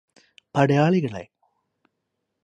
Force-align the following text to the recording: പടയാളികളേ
പടയാളികളേ 0.55 1.23